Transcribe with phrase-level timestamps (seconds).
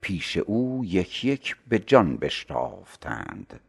[0.00, 3.60] پیش او یک یک به جان بشتافتند.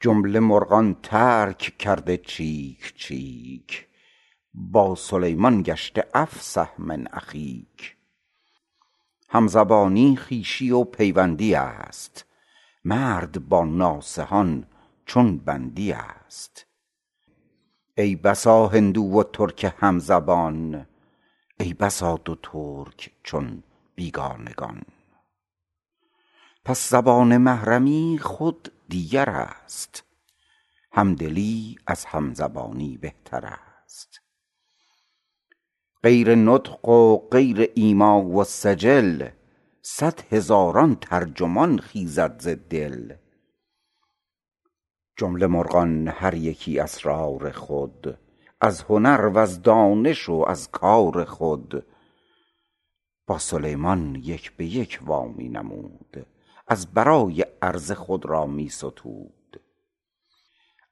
[0.00, 3.86] جمله مرغان ترک کرده چیک چیک
[4.54, 7.96] با سلیمان گشته افصح من اخیک.
[9.28, 12.24] همزبانی خویشی و پیوندی است
[12.84, 14.66] مرد با ناصحان
[15.06, 16.66] چون بندی است.
[17.98, 20.86] ای بسا هندو و ترک همزبان
[21.60, 23.62] ای بسا دو ترک چون
[23.94, 24.82] بیگانگان.
[26.64, 30.04] پس زبان محرمی خود دیگر است.
[30.92, 34.20] همدلی از همزبانی بهتر است.
[36.02, 39.28] غیر نطق و غیر ایما و سجل
[39.82, 43.14] صد هزاران ترجمان خیزد ز دل.
[45.16, 48.18] جمله مرغان هر یکی اسرار خود
[48.60, 51.86] از هنر وز دانش و از کار خود.
[53.26, 56.26] با سلیمان یک به یک وا می نمود.
[56.68, 59.60] از برای عرضه خود را می ستود.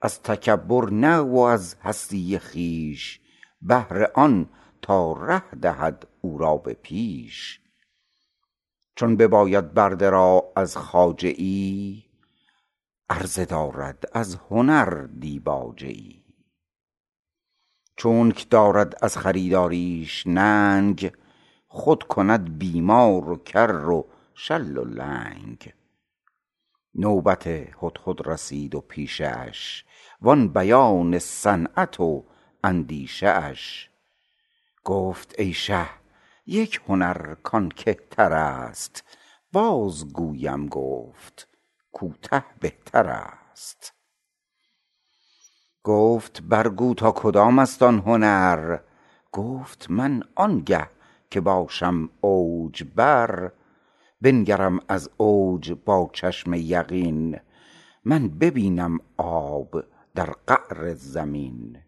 [0.02, 3.20] از تکبر نه و از هستی خویش
[3.62, 4.48] بهر آن
[4.82, 7.60] تا ره دهد او را به پیش.
[8.96, 12.02] چون بباید برده را از خواجه ای
[13.10, 16.24] عرضه دارد از هنر دیباجه ای.
[17.96, 21.12] چونک دارد از خریداریش ننگ
[21.72, 25.72] خود کند بیمار و کر و شل و لنگ.
[26.94, 29.84] نوبت هدهد رسید و پیشه اش
[30.20, 32.24] وان بیان صنعت و
[32.64, 33.90] اندیشه اش
[34.84, 35.86] گفت ای شه
[36.46, 39.04] یک هنر کان کهتر است.
[39.52, 41.48] باز گویم گفت
[41.92, 43.94] کوته بهتر است.
[45.84, 48.78] گفت بر گو تا کدام است آن هنر؟
[49.32, 50.99] گفت من آنگه
[51.30, 53.52] که باشم اوج بر
[54.20, 57.38] بنگرم از اوج با چشم یقین.
[58.04, 61.78] من ببینم آب در قعر زمین.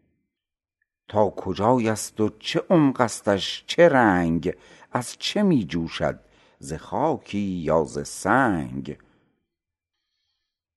[1.09, 4.55] تا کجای است و چه عمقستش چه رنگ
[4.93, 6.21] از چه می جوشد
[6.59, 8.99] ز خاکی یا ز سنگ؟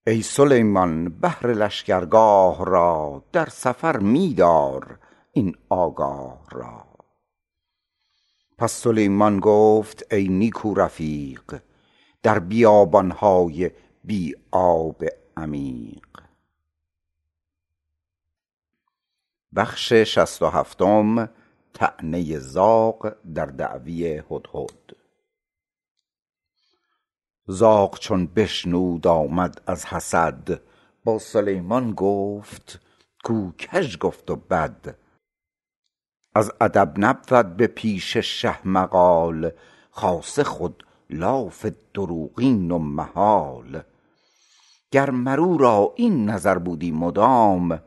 [0.07, 4.99] ای سلیمان بهر لشکرگاه را در سفر می دار
[5.31, 6.94] این آگاه را.
[8.57, 11.59] پس سلیمان گفت ای نیکو رفیق
[12.23, 13.71] در بیابان های
[14.03, 15.03] بی آب
[15.37, 16.05] عمیق.
[27.47, 30.61] زاغ چون بشنود آمد از حسد
[31.03, 32.79] با سلیمان گفت
[33.23, 34.95] کاو کژ گفت و بد.
[36.35, 39.51] از ادب نبود به پیش شه مقال
[39.91, 43.81] خاصه خود لاف دروغین و محال.
[44.91, 47.81] گر مر او را این نظر بودی مدام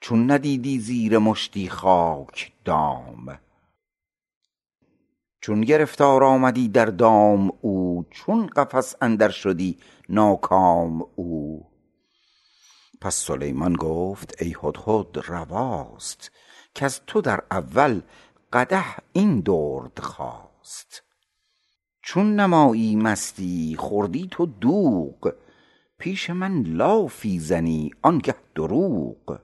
[0.00, 3.38] چون ندیدی زیر مشتی خاک دام.
[5.40, 11.66] چون گرفتار آمدی در دام او چون قفس اندر شدی ناکام او.
[13.00, 16.30] پس سلیمان گفت ای هدهد رواست.
[16.74, 18.00] کز تو در اول
[18.52, 21.02] قدح این درد خاست
[22.02, 25.34] چون نمایی مستی خوردی تو دوغ
[25.98, 29.40] پیش من لافی زنی آنگه دروغ.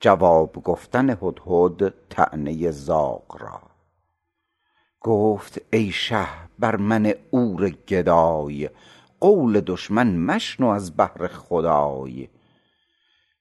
[0.00, 3.62] جواب گفتن هدهد طعنه زاغ را.
[5.00, 6.26] گفت ای شه
[6.58, 8.70] بر من عور گدای
[9.20, 12.28] قول دشمن مشنو از بهر خدای.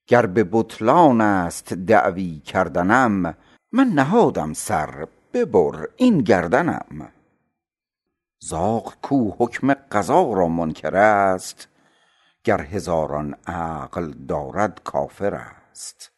[0.08, 3.38] گر به بطلان است دعوی کردنم
[3.72, 7.12] من نهادم سر ببر این گردنم.
[8.40, 11.68] زاغ کو حکم قضا را منکر است
[12.44, 16.12] گر هزاران عقل دارد کافر است.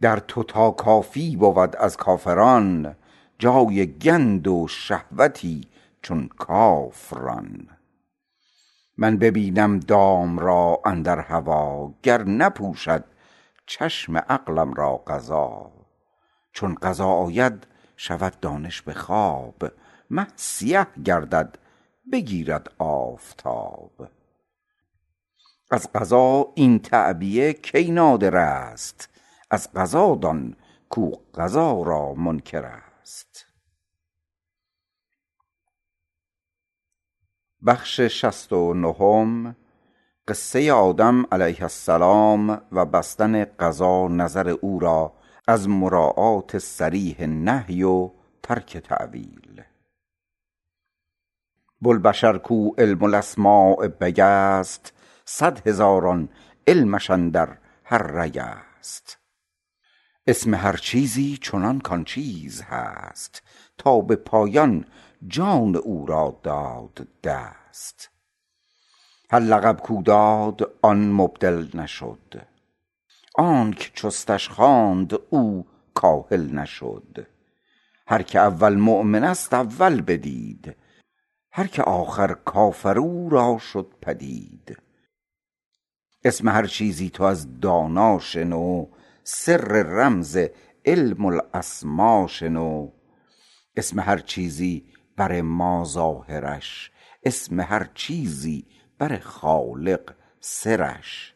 [0.00, 2.96] در تو تا کافی بود از کافران
[3.38, 5.68] جای گند و شهوتی
[6.02, 7.68] چون کاف ران
[8.98, 13.04] من ببینم دام را اندر هوا گر نپوشد
[13.66, 15.72] چشم عقلم را قضا.
[16.52, 17.66] چون قضا آید
[17.96, 19.64] شود دانش به خواب
[20.10, 21.58] مه سیه گردد
[22.12, 24.08] بگیرد آفتاب.
[25.70, 29.08] از قضا این تعبیه کی نادر است؟
[29.50, 30.56] از قضا دان
[30.88, 33.51] کو قضا را منکر است.
[40.28, 45.12] قصه آدم علیه السلام و بستن قضا نظر او را
[45.48, 48.10] از مراعات صریح نهی و
[48.42, 49.62] ترک تأویل.
[51.80, 54.92] بوالبشر کو علم الاسماء بگست
[55.24, 56.28] صد هزاران
[56.66, 59.18] علمش اندر هر رگ است.
[60.26, 63.42] اسم هر چیزی چنان کان چیز هست
[63.78, 64.84] تا به پایان
[65.26, 68.10] جان او را داد دست.
[69.30, 72.46] هر لقب کو داد آن مبدل نشد.
[73.34, 77.26] آنک چستش خواند او کاهل نشد.
[78.06, 80.76] هر که اول مؤمن است اول بدید.
[81.52, 84.78] هر که آخر کافر او را شد پدید.
[86.24, 88.86] اسم هر چیزی تو از دانا شنو
[89.24, 90.38] سر رمز
[90.84, 92.90] علم الاسما شنو.
[93.76, 96.90] اسم هر چیزی بر ما ظاهرش
[97.22, 98.66] اسم هر چیزی
[98.98, 101.34] بر خالق سرش.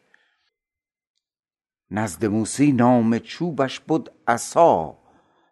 [1.91, 4.97] نزد موسی نام چوبش بد عصا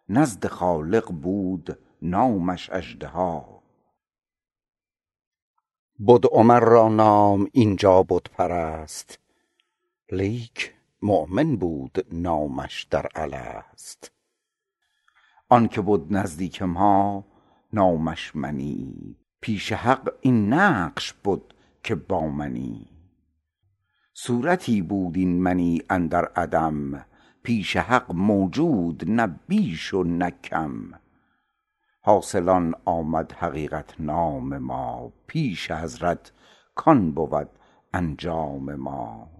[0.08, 3.62] نزد خالق بود نامش اژدها.
[6.08, 9.18] بد عمر را نام اینجا بت پرست
[10.12, 14.12] لیک مؤمن بود نامش در الست
[15.48, 17.24] آنک بد نزدیک ما
[17.76, 19.16] نامش منی.
[19.40, 21.42] پیش حق این نقش بد
[21.82, 22.86] که با منی.
[24.14, 27.06] صورتی بود این منی اندر عدم.
[27.42, 30.90] پیش حق موجود نه بیش و نه کم.
[32.00, 35.12] حاصل آن آمد حقیقت نام ما.
[35.26, 36.32] پیش حضرت
[36.74, 37.48] کان بود
[37.94, 39.30] انجام ما.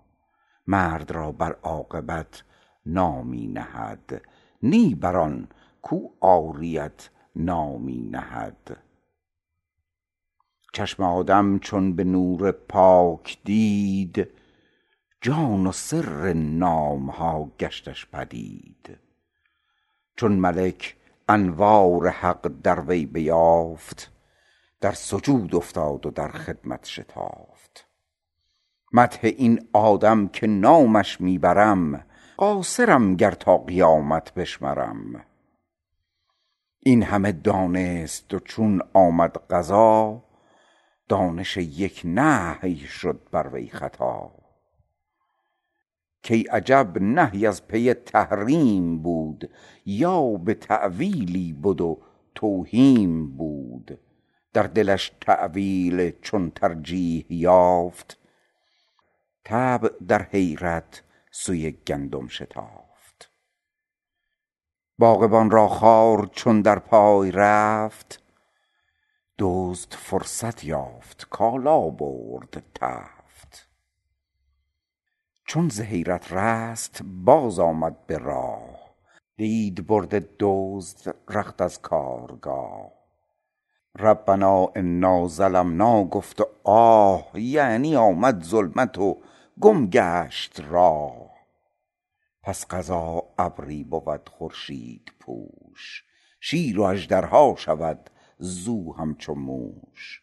[0.67, 2.43] مرد را بر عاقبت
[2.87, 4.23] نامی نهد.
[4.63, 5.49] نی بر آن
[5.83, 8.77] کو عاریت نامی نهد.
[10.73, 14.29] چشم آدم چون به نور پاک دید
[15.21, 18.99] جان و سر نام ها گشتش پدید.
[20.17, 20.97] چون ملک
[21.29, 24.13] انوار حق در وی بیافت
[24.81, 27.87] در سجود افتاد و در خدمت شتافت.
[28.93, 32.07] مدح این آدم که نامش می برم
[32.37, 35.25] قاصرم گر تا قیامت بشمرم.
[36.81, 40.23] این همه دانست و چون آمد قضا
[41.09, 44.33] دانش یک نهی شد بر وی خطا.
[46.29, 49.51] کای عجب نهی از پی تحریم بود
[49.87, 52.03] یا به تأویلی بد و
[52.35, 54.01] توهیم بود.
[54.53, 58.19] در دلش تأویل چون ترجیح یافت
[59.45, 62.86] طبع در حیرت سوی گندم شتافت.
[64.99, 68.23] باغبان را خار چون در پای رفت.
[69.39, 73.69] دزد فرصت یافت کالا برد تفت.
[75.45, 78.95] چون ز حیرت رست باز آمد به راه.
[79.37, 82.93] دید برده دزد رخت از کارگاه.
[83.99, 89.19] ربنا انا ظلمنا گفت آه یعنی آمد ظلمت و
[89.61, 91.26] گم گشت راه.
[92.47, 96.05] پس قضا ابری بود خورشید پوش.
[96.41, 100.23] شیر و اژدرها شود زو همچو موش.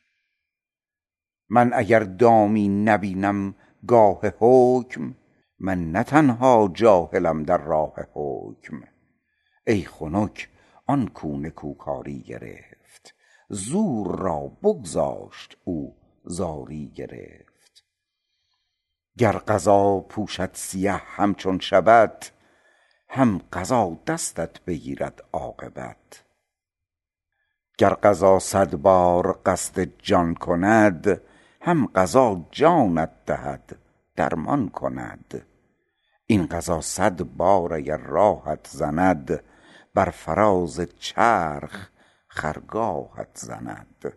[1.50, 3.56] من اگر دامی نبینم
[3.88, 5.16] گاه حکم
[5.60, 8.82] من نه تنها جاهلم در راه حکم.
[9.68, 10.50] ای خنک
[10.88, 13.16] آن کو نکوکاری گرفت.
[13.50, 17.53] زور را بگذاشت او زاری گرفت.
[19.18, 22.32] گر قضا پوشد سیه همچون شبت
[23.10, 26.24] هم قضا دستت بگیرد عاقبت.
[27.78, 31.22] گر قضا صد بار قصد جان کند
[31.62, 33.76] هم قضا جانت دهد
[34.16, 35.46] درمان کند.
[36.26, 39.44] این قضا صد بار اگر راهت زند
[39.94, 41.90] بر فراز چرخ
[42.28, 44.14] خرگاهت زند.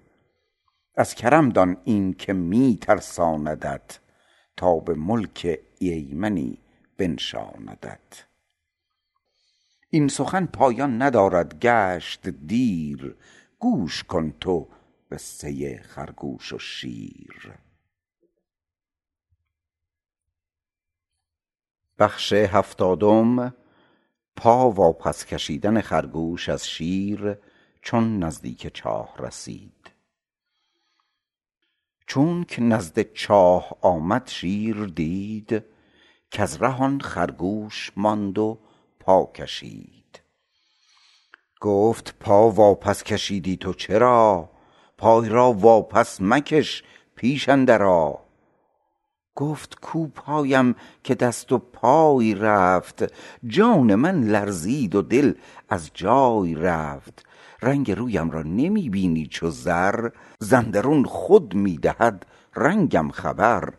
[0.97, 3.99] از کرم دان این که می ترساندت
[4.57, 6.59] تا به ملک ایمنی
[6.97, 8.27] بنشاندت.
[9.91, 13.17] این سخن پایان ندارد گشت دیر.
[13.59, 14.69] گوش کن تو
[15.11, 17.55] قصه خرگوش و شیر.
[24.37, 27.39] پا واپس کشیدن خرگوش از شیر
[27.83, 29.76] چون نزدیک چاه رسید.
[32.07, 35.65] چونک نزد چاه آمد شیر دید
[36.31, 38.59] کز ره آن خرگوش ماند و
[39.01, 40.21] پا کشید.
[41.61, 44.51] گفت پا واپس کشیدی تو چرا؟
[44.99, 46.83] پای را واپس مکش
[47.17, 48.15] پیش اندر آ
[49.35, 53.05] گفت کو پایم که دست و پای رفت؟
[53.47, 55.33] جان من لرزید و دل
[55.69, 57.26] از جای رفت.
[57.63, 60.09] رنگ رویم را نمی بینی چو زر.
[60.39, 63.75] زاندرون خود می دهد رنگم خبر.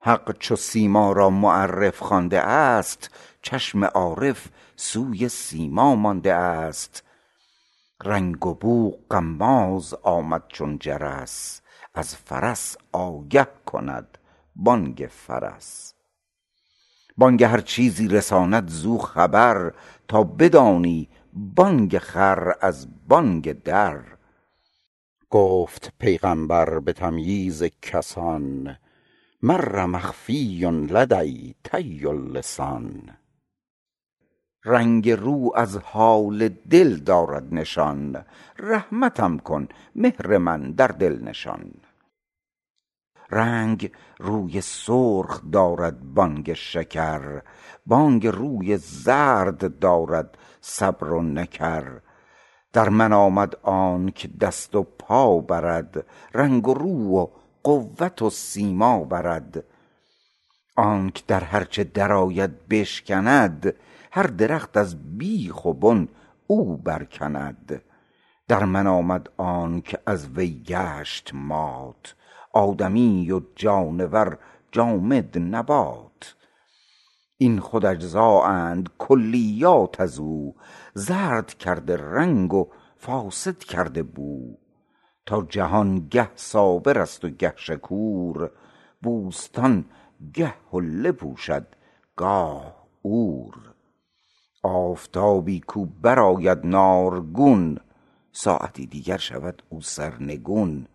[0.00, 3.10] حق چو سیما را معرف خوانده است
[3.42, 7.02] چشم عارف سوی سیما مانده است.
[8.04, 11.60] رنگ و بو غماز آمد چون جرس
[11.94, 14.18] از فرس آگه کند
[14.56, 15.94] بانگ فرس.
[17.16, 19.72] بانگ هر چیزی رساند زو خبر
[20.08, 24.00] تا بدانی بانگ خر از بانگ در.
[25.30, 28.76] گفت پیغامبر به تمییز کسان
[29.42, 33.10] مر مخفی لدی طی اللسان.
[34.64, 38.24] رنگ رو از حال دل دارد نشان
[38.58, 41.74] رحمتم کن مهر من در دل نشان.
[43.30, 47.42] رنگ روی سرخ دارد بانگ شکر
[47.86, 52.00] بانگ روی زرد دارد صبر و نکر.
[52.72, 57.26] در من آمد آنک دست و پا برد رنگ و رو و
[57.62, 59.64] قوت و سیما برد.
[60.76, 63.74] آنک در هر چه درآید بشکند
[64.12, 66.08] هر درخت از بیخ و بن
[66.46, 67.82] او برکند.
[68.48, 72.14] در من آمد آنک از وی گشت مات
[72.52, 74.38] آدمی و جانور
[74.72, 76.13] جامد نبات.
[77.44, 80.54] این خود اجزااند کلیات ازو
[80.94, 84.56] زرد کرده رنگ و فاسد کرده بو.
[85.26, 88.50] تا جهان گه صابرست و گه شکور
[89.02, 89.84] بوستان
[90.34, 91.66] گه حله پوشد
[92.16, 93.54] گاه عور.
[94.62, 97.78] آفتابی کو برآید نارگون
[98.32, 100.86] ساعتی دیگر شود او سرنگون.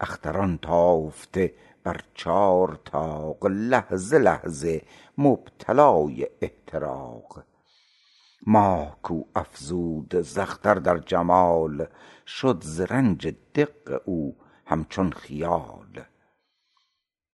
[0.00, 4.82] اختران تافته بر چار طاق لحظه لحظه
[5.18, 7.44] مبتلای احتراق.
[8.46, 11.86] ماه کو افزود ز اختر در جمال
[12.26, 14.36] شد ز رنج دق او
[14.66, 16.04] همچون خیال.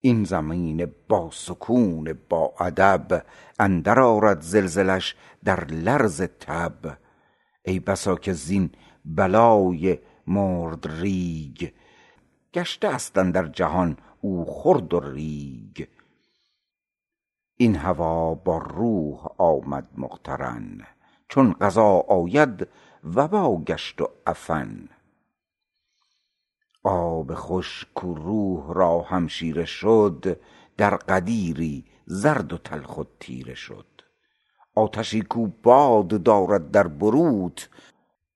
[0.01, 3.25] این زمین با سکون باادب
[3.59, 6.97] اندر آرد زلزلش در لرز تب.
[7.65, 8.69] ای بسا که زین
[9.05, 11.71] بلای مردریگ
[12.53, 15.87] گشته است اندر جهان او خرد و ریگ.
[17.57, 20.81] این هوا با روح آمد مقترن
[21.29, 22.67] چون قضا آید
[23.03, 24.89] وبا گشت و عفن
[26.83, 30.39] آب خوش کو روح را همشیره شد
[30.77, 33.85] در غدیری زرد و تلخ و تیره شد.
[34.75, 37.69] آتشی کو باد دارد در بروت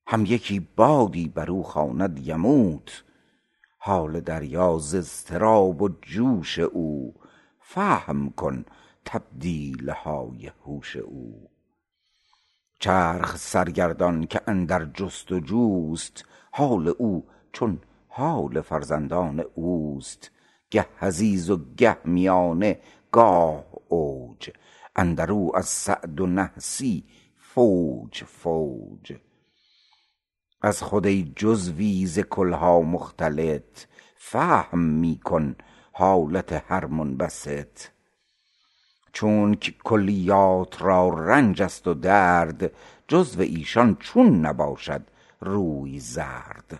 [0.07, 3.03] هم یکی بادی برو خواند یموت.
[3.85, 7.13] حال دریا ز اضطراب و جوش او.
[7.59, 8.65] فهم کن
[9.05, 11.49] تبدیل های هوش او.
[12.79, 20.31] چرخ سرگردان که اندر جست و جوست حال او چون حال فرزندان اوست.
[20.71, 22.79] گه حضیض و گه میانه
[23.11, 24.49] گاه اوج
[24.95, 27.03] اندرو از سعد و نحسی
[27.37, 29.13] فوج فوج.
[30.65, 35.55] از خود ای جزوی ز کل ها مختلط فهم می کن
[35.91, 37.67] حالت هر منبسط.
[39.13, 42.71] چونک کلیات را رنجست و درد
[43.07, 45.01] جزو ایشان چون نباشد
[45.41, 46.79] روی زرد.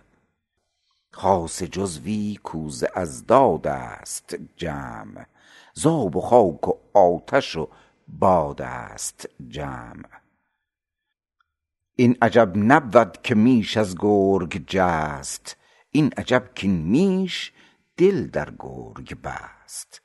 [1.10, 5.26] خاصه جزوی کو ز اضدادست جمع
[5.74, 7.68] ز آب و خاک و آتش و
[8.08, 10.25] بادست جمع.
[11.98, 15.56] این عجب نبود که میش از گرگ جست
[15.90, 17.52] این عجب کاین میش
[17.96, 20.02] دل در گرگ بست.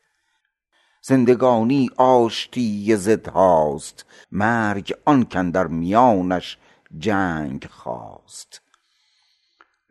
[1.01, 6.57] زندگانی آشتی ضدهاست مرگ آن کاندر میانش
[6.97, 8.61] جنگ خاست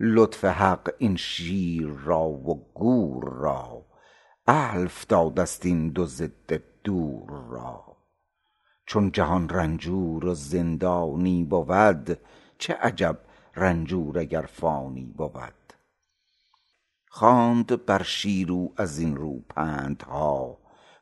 [0.00, 3.86] لطف حق این شیر را و گور را
[4.46, 7.89] الف دادست این دو ضد دور را.
[8.90, 12.18] چون جهان رنجور و زندانی بود
[12.58, 13.18] چه عجب
[13.56, 15.72] رنجور اگر فانی بود.
[17.08, 20.58] خواند بر شیر او ازین رو پندها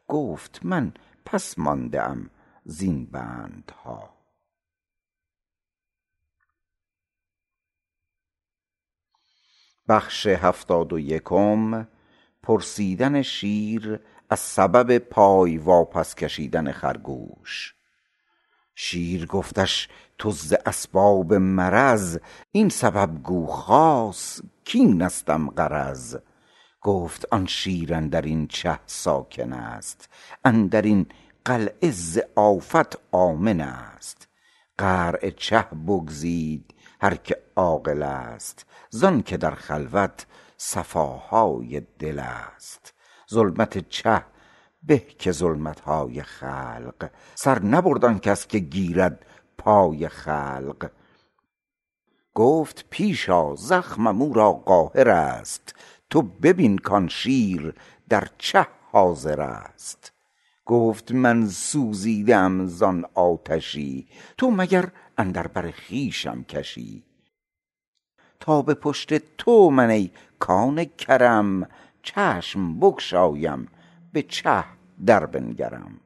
[0.08, 0.92] گفت من
[1.24, 2.30] پس مانده ام
[2.64, 4.14] زین بندها.
[12.42, 17.77] پرسیدن شیر از سبب پای واپس کشیدن خرگوش.
[18.80, 22.18] شیر گفتش تو ز اسباب مرض
[22.52, 24.40] این سبب گو خاص
[24.72, 26.16] کاینستم غرض؟
[26.80, 30.08] گفت آن شیر اندرین چه ساکن است
[30.44, 31.06] اندرین
[31.44, 34.28] قلعه ز آفت آمن است.
[34.78, 42.94] قعر چه بگزید هر که عاقل است زانک در خلوت صفاهای دل است.
[43.30, 44.22] ظلمت چه
[44.88, 47.10] به که ظلمتهای خلق.
[47.34, 49.26] سر نبرد آن کس که گیرد
[49.58, 50.90] پای خلق.
[52.34, 55.74] گفت پیش آ زخمم او را قاهر است.
[56.10, 57.74] تو ببین کان شیر
[58.08, 60.12] در چه حاضر است.
[60.66, 64.08] گفت من سوزیده ام زان آتشی.
[64.38, 67.04] تو مگر اندر بر خویشم کشی؟
[68.40, 71.68] تا به پشت تو من ای کان کرم
[72.02, 73.68] چشم بگشایم
[74.12, 74.64] به چه
[75.06, 76.00] در بنگرم.